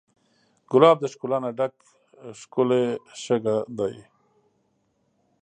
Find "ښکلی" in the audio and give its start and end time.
2.39-2.85